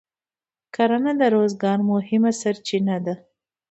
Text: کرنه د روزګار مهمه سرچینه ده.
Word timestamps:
کرنه 0.75 1.11
د 1.21 1.23
روزګار 1.35 1.79
مهمه 1.91 2.31
سرچینه 2.41 2.95
ده. 3.05 3.15